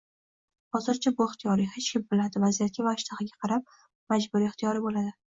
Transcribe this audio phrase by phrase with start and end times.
[0.75, 3.69] Hozircha bu ixtiyoriy, keyin kim biladi, vaziyatga va ishtahaga qarab,
[4.15, 5.13] majburiy-ixtiyoriy bo'ladi